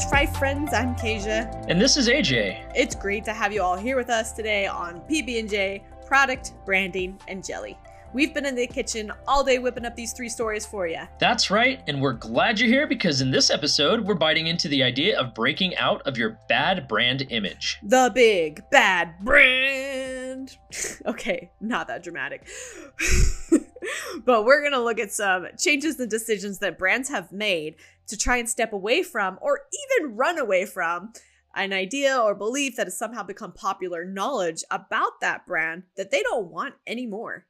[0.00, 1.66] French fry friends, I'm Kaisha.
[1.68, 2.72] And this is AJ.
[2.74, 7.44] It's great to have you all here with us today on PB&J, product, branding, and
[7.44, 7.76] jelly.
[8.14, 11.02] We've been in the kitchen all day whipping up these three stories for you.
[11.18, 14.82] That's right, and we're glad you're here because in this episode, we're biting into the
[14.82, 17.78] idea of breaking out of your bad brand image.
[17.82, 20.56] The big bad brand.
[21.06, 22.48] okay, not that dramatic.
[24.24, 27.76] but we're going to look at some changes and decisions that brands have made
[28.10, 29.60] to try and step away from or
[29.98, 31.12] even run away from
[31.54, 36.22] an idea or belief that has somehow become popular knowledge about that brand that they
[36.22, 37.46] don't want anymore.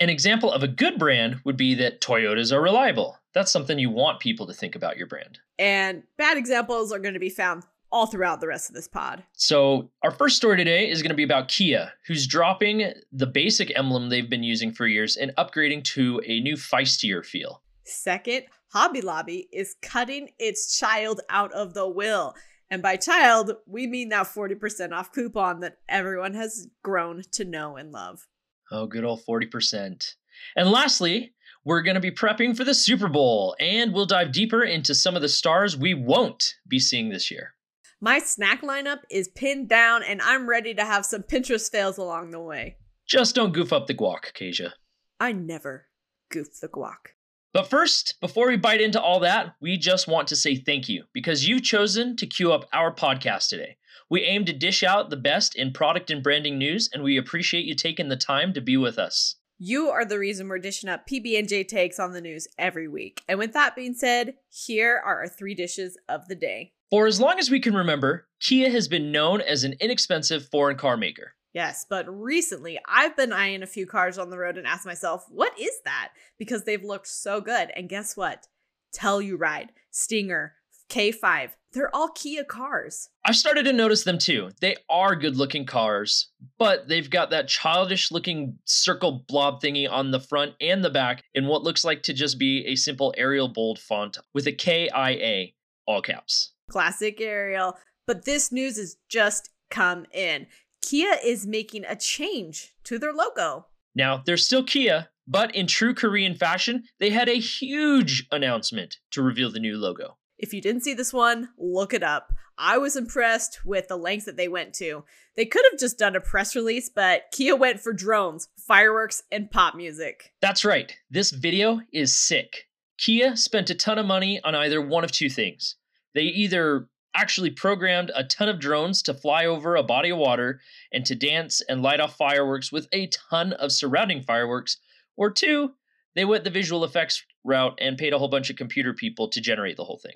[0.00, 3.18] An example of a good brand would be that Toyotas are reliable.
[3.34, 5.40] That's something you want people to think about your brand.
[5.58, 9.24] And bad examples are going to be found all throughout the rest of this pod.
[9.32, 13.76] So, our first story today is going to be about Kia, who's dropping the basic
[13.76, 17.62] emblem they've been using for years and upgrading to a new feistier feel.
[17.88, 22.34] Second, Hobby Lobby is cutting its child out of the will.
[22.70, 27.76] And by child, we mean that 40% off coupon that everyone has grown to know
[27.76, 28.26] and love.
[28.70, 30.14] Oh, good old 40%.
[30.54, 31.32] And lastly,
[31.64, 35.16] we're going to be prepping for the Super Bowl, and we'll dive deeper into some
[35.16, 37.54] of the stars we won't be seeing this year.
[38.00, 42.30] My snack lineup is pinned down, and I'm ready to have some Pinterest fails along
[42.30, 42.76] the way.
[43.06, 44.72] Just don't goof up the guac, Kaisha.
[45.18, 45.86] I never
[46.30, 47.14] goof the guac.
[47.54, 51.04] But first, before we bite into all that, we just want to say thank you
[51.14, 53.78] because you've chosen to queue up our podcast today.
[54.10, 57.64] We aim to dish out the best in product and branding news, and we appreciate
[57.64, 59.36] you taking the time to be with us.
[59.58, 63.22] You are the reason we're dishing up PB&J takes on the news every week.
[63.28, 66.72] And with that being said, here are our three dishes of the day.
[66.90, 70.76] For as long as we can remember, Kia has been known as an inexpensive foreign
[70.76, 71.34] car maker.
[71.54, 75.24] Yes, but recently I've been eyeing a few cars on the road and asked myself,
[75.28, 76.10] what is that?
[76.38, 77.70] Because they've looked so good.
[77.74, 78.46] And guess what?
[78.94, 80.54] Telluride, Stinger,
[80.90, 83.10] K5, they're all Kia cars.
[83.24, 84.50] I've started to notice them too.
[84.60, 90.10] They are good looking cars, but they've got that childish looking circle blob thingy on
[90.10, 93.48] the front and the back in what looks like to just be a simple Arial
[93.48, 95.48] bold font with a KIA,
[95.86, 96.52] all caps.
[96.70, 97.76] Classic Arial.
[98.06, 100.46] But this news has just come in.
[100.82, 103.66] Kia is making a change to their logo.
[103.94, 109.22] Now, they're still Kia, but in true Korean fashion, they had a huge announcement to
[109.22, 110.16] reveal the new logo.
[110.38, 112.32] If you didn't see this one, look it up.
[112.56, 115.04] I was impressed with the lengths that they went to.
[115.36, 119.50] They could have just done a press release, but Kia went for drones, fireworks, and
[119.50, 120.32] pop music.
[120.40, 120.96] That's right.
[121.10, 122.66] This video is sick.
[122.98, 125.76] Kia spent a ton of money on either one of two things.
[126.14, 130.60] They either actually programmed a ton of drones to fly over a body of water
[130.92, 134.76] and to dance and light off fireworks with a ton of surrounding fireworks,
[135.16, 135.72] or two,
[136.14, 139.40] they went the visual effects route and paid a whole bunch of computer people to
[139.40, 140.14] generate the whole thing.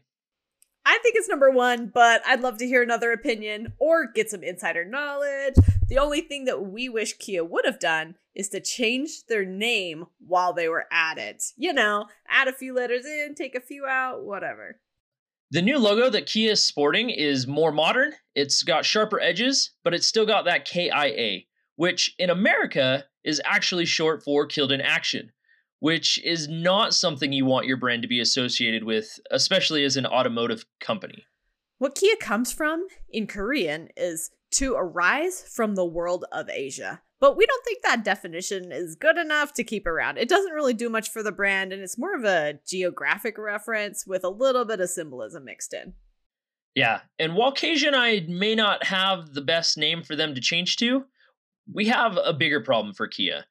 [0.85, 4.45] I think it's number one, but I'd love to hear another opinion or get some
[4.45, 5.55] insider knowledge.
[5.89, 10.07] The only thing that we wish Kia would have done is to change their name
[10.25, 11.43] while they were at it.
[11.57, 14.81] You know, add a few letters in, take a few out, whatever.
[15.53, 18.15] The new logo that Kia is sporting is more modern.
[18.35, 21.43] It's got sharper edges, but it's still got that KIA,
[21.77, 25.31] which in America is actually short for killed in action
[25.83, 30.07] which is not something you want your brand to be associated with, especially as an
[30.07, 31.25] automotive company.
[31.79, 37.03] What Kia comes from in Korean is to arise from the world of Asia.
[37.23, 40.19] But we don't think that definition is good enough to keep around.
[40.19, 44.05] It doesn't really do much for the brand, and it's more of a geographic reference
[44.05, 45.93] with a little bit of symbolism mixed in.
[46.75, 50.79] Yeah, and while and I may not have the best name for them to change
[50.79, 51.05] to,
[51.73, 53.45] we have a bigger problem for Kia.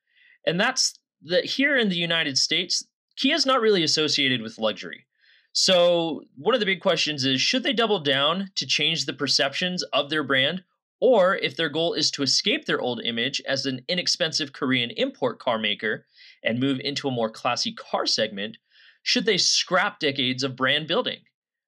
[0.45, 5.05] And that's that here in the United States, Kia is not really associated with luxury.
[5.53, 9.81] So, one of the big questions is should they double down to change the perceptions
[9.93, 10.65] of their brand?
[11.01, 15.39] Or if their goal is to escape their old image as an inexpensive Korean import
[15.39, 16.05] car maker
[16.43, 18.57] and move into a more classy car segment,
[19.01, 21.17] should they scrap decades of brand building?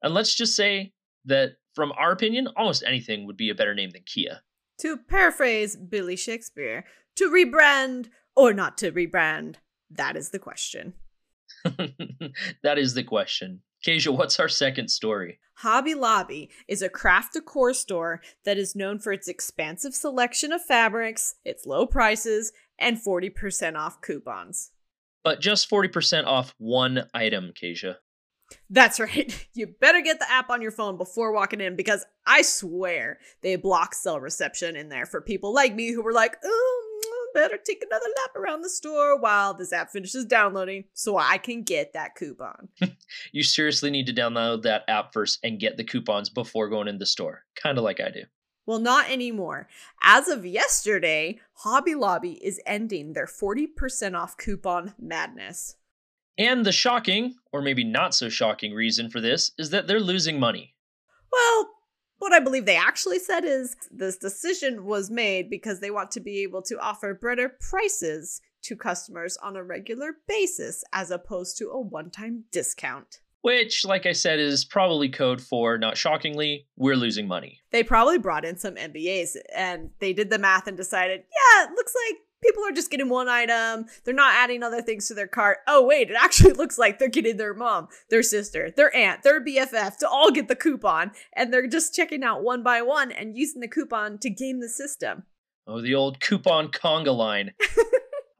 [0.03, 0.93] And let's just say
[1.25, 4.41] that, from our opinion, almost anything would be a better name than Kia.
[4.79, 6.85] To paraphrase Billy Shakespeare,
[7.15, 9.55] to rebrand or not to rebrand?
[9.89, 10.93] That is the question.
[11.65, 13.61] that is the question.
[13.85, 15.39] Kaisha, what's our second story?
[15.57, 20.63] Hobby Lobby is a craft decor store that is known for its expansive selection of
[20.63, 24.71] fabrics, its low prices, and 40% off coupons.
[25.23, 27.95] But just 40% off one item, Kaisha.
[28.69, 29.47] That's right.
[29.55, 33.55] You better get the app on your phone before walking in because I swear they
[33.55, 36.82] block cell reception in there for people like me who were like, oh,
[37.33, 41.63] better take another lap around the store while this app finishes downloading so I can
[41.63, 42.69] get that coupon.
[43.31, 46.97] you seriously need to download that app first and get the coupons before going in
[46.97, 48.23] the store, kind of like I do.
[48.65, 49.67] Well, not anymore.
[50.01, 55.75] As of yesterday, Hobby Lobby is ending their 40% off coupon madness.
[56.37, 60.39] And the shocking, or maybe not so shocking, reason for this is that they're losing
[60.39, 60.75] money.
[61.31, 61.69] Well,
[62.23, 66.21] what I believe they actually said is this decision was made because they want to
[66.21, 71.69] be able to offer better prices to customers on a regular basis as opposed to
[71.69, 73.19] a one time discount.
[73.41, 77.59] Which, like I said, is probably code for, not shockingly, we're losing money.
[77.71, 81.71] They probably brought in some MBAs and they did the math and decided, yeah, it
[81.71, 83.85] looks like people are just getting one item.
[84.03, 85.59] They're not adding other things to their cart.
[85.67, 89.43] Oh, wait, it actually looks like they're getting their mom, their sister, their aunt, their
[89.43, 91.11] BFF to all get the coupon.
[91.35, 94.69] And they're just checking out one by one and using the coupon to game the
[94.69, 95.23] system.
[95.65, 97.53] Oh, the old coupon conga line.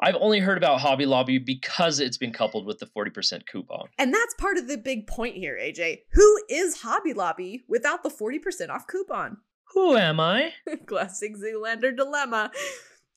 [0.02, 3.88] I've only heard about Hobby Lobby because it's been coupled with the 40% coupon.
[3.98, 6.00] And that's part of the big point here, AJ.
[6.12, 9.38] Who is Hobby Lobby without the 40% off coupon?
[9.74, 10.52] Who am I?
[10.86, 12.52] Classic Zoolander dilemma.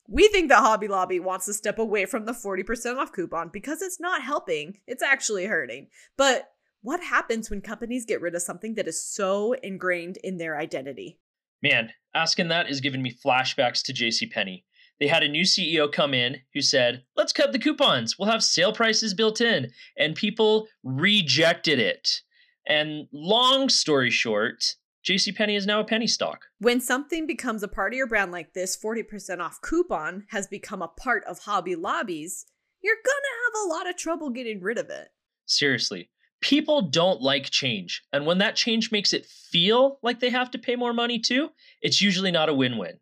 [0.09, 3.83] We think that Hobby Lobby wants to step away from the 40% off coupon because
[3.83, 5.89] it's not helping, it's actually hurting.
[6.17, 6.49] But
[6.83, 11.19] what happens when companies get rid of something that is so ingrained in their identity?
[11.63, 14.63] Man, asking that is giving me flashbacks to JCPenney.
[15.01, 18.19] They had a new CEO come in who said, Let's cut the coupons.
[18.19, 19.71] We'll have sale prices built in.
[19.99, 22.23] And people rejected it.
[22.67, 24.77] And long story short,
[25.07, 26.47] JCPenney is now a penny stock.
[26.59, 30.83] When something becomes a part of your brand like this, 40% off coupon has become
[30.83, 32.47] a part of Hobby Lobbies,
[32.83, 35.09] you're gonna have a lot of trouble getting rid of it.
[35.47, 36.11] Seriously.
[36.41, 38.03] People don't like change.
[38.13, 41.51] And when that change makes it feel like they have to pay more money too,
[41.81, 42.99] it's usually not a win win.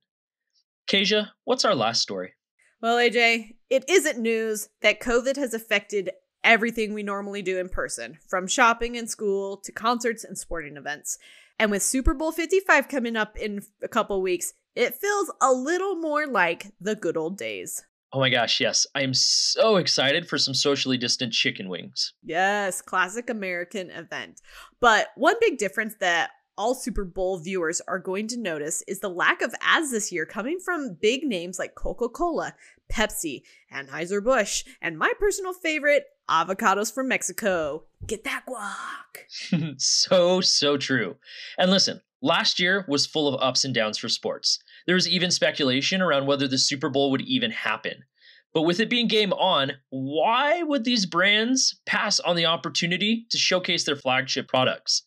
[0.86, 2.34] Kaisha, what's our last story?
[2.82, 6.10] Well, AJ, it isn't news that COVID has affected
[6.44, 11.18] everything we normally do in person, from shopping and school to concerts and sporting events.
[11.58, 15.96] And with Super Bowl 55 coming up in a couple weeks, it feels a little
[15.96, 17.84] more like the good old days.
[18.12, 18.86] Oh my gosh, yes.
[18.94, 22.12] I am so excited for some socially distant chicken wings.
[22.22, 24.40] Yes, classic American event.
[24.80, 29.08] But one big difference that all Super Bowl viewers are going to notice is the
[29.08, 32.54] lack of ads this year coming from big names like Coca Cola,
[32.92, 33.42] Pepsi,
[33.72, 37.85] Anheuser-Busch, and my personal favorite, avocados from Mexico.
[38.06, 39.75] Get that guac.
[39.81, 41.17] so, so true.
[41.59, 44.59] And listen, last year was full of ups and downs for sports.
[44.87, 48.05] There was even speculation around whether the Super Bowl would even happen.
[48.53, 53.38] But with it being game on, why would these brands pass on the opportunity to
[53.38, 55.03] showcase their flagship products?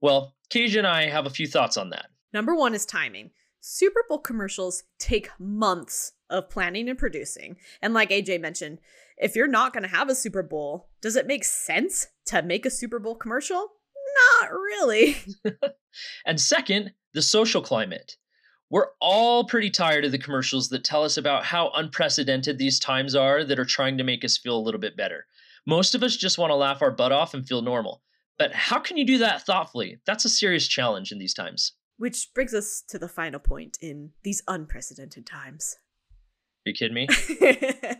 [0.00, 2.06] Well, Kaisha and I have a few thoughts on that.
[2.32, 3.30] Number one is timing.
[3.60, 7.56] Super Bowl commercials take months of planning and producing.
[7.80, 8.78] And like AJ mentioned,
[9.20, 12.64] if you're not going to have a Super Bowl, does it make sense to make
[12.64, 13.68] a Super Bowl commercial?
[14.40, 15.16] Not really.
[16.26, 18.16] and second, the social climate.
[18.70, 23.14] We're all pretty tired of the commercials that tell us about how unprecedented these times
[23.14, 25.26] are that are trying to make us feel a little bit better.
[25.66, 28.02] Most of us just want to laugh our butt off and feel normal.
[28.38, 29.98] But how can you do that thoughtfully?
[30.06, 31.72] That's a serious challenge in these times.
[31.96, 35.76] Which brings us to the final point in these unprecedented times.
[36.68, 37.08] You kidding me?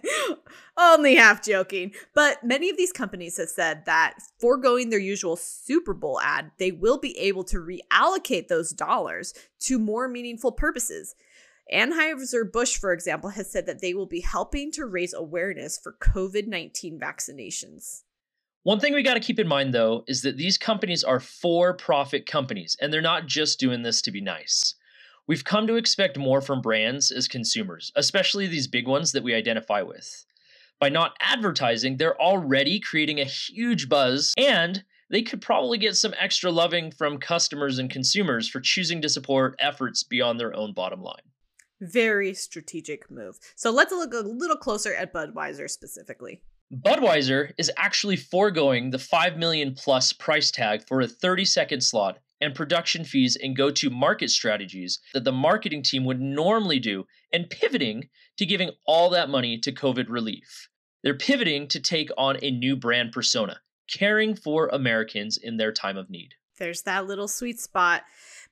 [0.77, 1.95] Only half joking.
[2.15, 6.71] But many of these companies have said that foregoing their usual Super Bowl ad, they
[6.71, 11.15] will be able to reallocate those dollars to more meaningful purposes.
[11.73, 16.47] Anheuser-Busch, for example, has said that they will be helping to raise awareness for COVID
[16.47, 18.03] 19 vaccinations.
[18.65, 21.73] One thing we got to keep in mind, though, is that these companies are for
[21.75, 24.75] profit companies, and they're not just doing this to be nice.
[25.29, 29.35] We've come to expect more from brands as consumers, especially these big ones that we
[29.35, 30.25] identify with.
[30.81, 36.15] By not advertising, they're already creating a huge buzz, and they could probably get some
[36.19, 41.03] extra loving from customers and consumers for choosing to support efforts beyond their own bottom
[41.03, 41.21] line.
[41.79, 43.39] Very strategic move.
[43.55, 46.41] So let's look a little closer at Budweiser specifically.
[46.73, 52.19] Budweiser is actually foregoing the 5 million plus price tag for a 30 second slot
[52.41, 57.05] and production fees and go to market strategies that the marketing team would normally do
[57.33, 60.69] and pivoting to giving all that money to COVID relief.
[61.03, 63.61] They're pivoting to take on a new brand persona,
[63.93, 66.35] caring for Americans in their time of need.
[66.59, 68.03] There's that little sweet spot.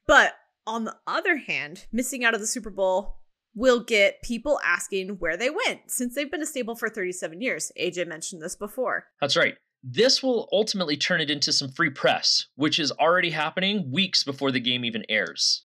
[0.06, 0.34] But
[0.66, 3.18] on the other hand, missing out of the Super Bowl
[3.54, 7.72] will get people asking where they went since they've been a stable for 37 years.
[7.80, 9.06] AJ mentioned this before.
[9.20, 9.54] That's right.
[9.82, 14.50] This will ultimately turn it into some free press, which is already happening weeks before
[14.50, 15.64] the game even airs.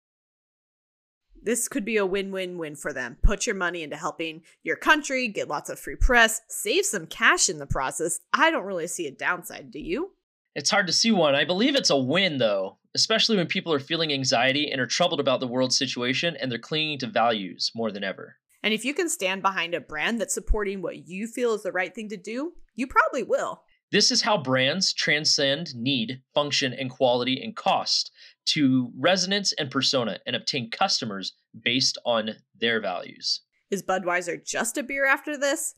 [1.44, 3.16] This could be a win win win for them.
[3.22, 7.48] Put your money into helping your country, get lots of free press, save some cash
[7.48, 8.20] in the process.
[8.32, 10.12] I don't really see a downside, do you?
[10.54, 11.34] It's hard to see one.
[11.34, 15.18] I believe it's a win, though, especially when people are feeling anxiety and are troubled
[15.18, 18.36] about the world situation and they're clinging to values more than ever.
[18.62, 21.72] And if you can stand behind a brand that's supporting what you feel is the
[21.72, 23.62] right thing to do, you probably will.
[23.92, 28.10] This is how brands transcend need, function, and quality and cost
[28.46, 33.42] to resonance and persona and obtain customers based on their values.
[33.70, 35.74] Is Budweiser just a beer after this?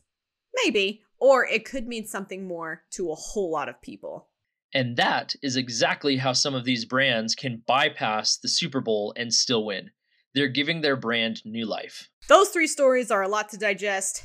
[0.63, 1.01] Maybe.
[1.19, 4.29] Or it could mean something more to a whole lot of people.
[4.73, 9.33] And that is exactly how some of these brands can bypass the Super Bowl and
[9.33, 9.91] still win.
[10.33, 12.09] They're giving their brand new life.
[12.29, 14.23] Those three stories are a lot to digest.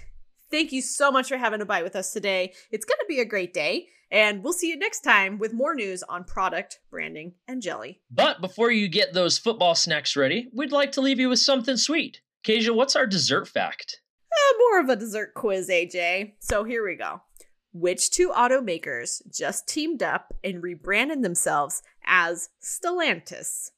[0.51, 2.53] Thank you so much for having a bite with us today.
[2.73, 5.75] It's going to be a great day, and we'll see you next time with more
[5.75, 8.01] news on product, branding, and jelly.
[8.11, 11.77] But before you get those football snacks ready, we'd like to leave you with something
[11.77, 12.21] sweet.
[12.45, 14.01] Kaisha, what's our dessert fact?
[14.33, 16.33] Uh, more of a dessert quiz, AJ.
[16.41, 17.23] So here we go.
[17.73, 23.71] Which two automakers just teamed up and rebranded themselves as Stellantis?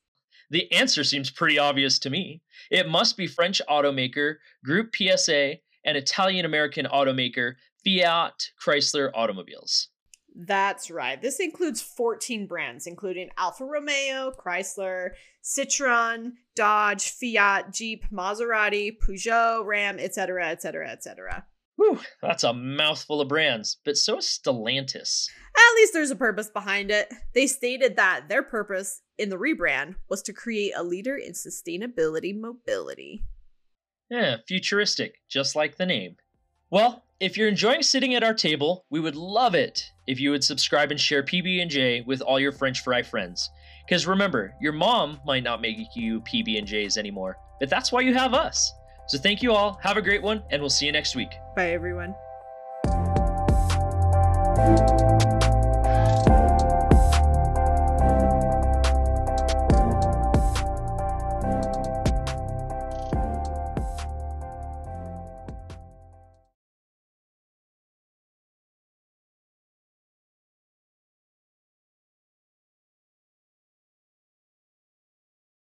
[0.49, 2.43] The answer seems pretty obvious to me.
[2.71, 4.37] It must be French automaker
[4.67, 9.89] Groupe PSA and Italian American automaker Fiat Chrysler Automobiles.
[10.35, 11.21] That's right.
[11.21, 15.11] This includes 14 brands, including Alfa Romeo, Chrysler,
[15.45, 21.45] Citroen, Dodge, Fiat, Jeep, Maserati, Peugeot, Ram, etc., etc., etc.
[21.77, 25.29] Whew, that's a mouthful of brands, but so is Stellantis.
[25.55, 27.13] At least there's a purpose behind it.
[27.35, 32.39] They stated that their purpose in the rebrand was to create a leader in sustainability
[32.39, 33.25] mobility.
[34.13, 36.17] Yeah, futuristic, just like the name.
[36.71, 40.45] Well, if you're enjoying sitting at our table, we would love it if you would
[40.45, 43.49] subscribe and share PB&J with all your French fry friends.
[43.87, 48.35] Because remember, your mom might not make you PB&Js anymore, but that's why you have
[48.35, 48.75] us.
[49.09, 51.31] So thank you all, have a great one, and we'll see you next week.
[51.57, 52.15] Bye, everyone.